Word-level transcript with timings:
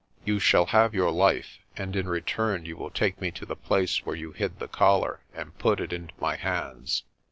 You 0.25 0.39
shall 0.39 0.65
have 0.65 0.95
your 0.95 1.11
life, 1.11 1.59
and 1.77 1.95
in 1.95 2.07
return 2.09 2.65
you 2.65 2.75
will 2.75 2.89
take 2.89 3.21
me 3.21 3.29
to 3.33 3.45
the 3.45 3.55
place 3.55 4.03
where 4.03 4.15
you 4.15 4.31
hid 4.31 4.57
the 4.57 4.67
collar 4.67 5.19
and 5.31 5.55
put 5.59 5.79
it 5.79 5.93
into 5.93 6.15
my 6.19 6.37
hands. 6.37 7.03